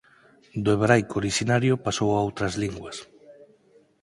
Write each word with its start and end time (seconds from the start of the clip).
Do 0.63 0.69
hebraico 0.75 1.15
orixinario 1.21 1.81
pasou 1.85 2.09
a 2.13 2.23
outras 2.27 2.53
linguas. 2.63 2.97